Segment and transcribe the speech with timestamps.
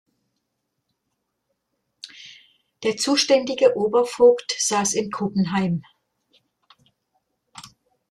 [2.81, 5.83] Der zuständige Obervogt saß in Kuppenheim.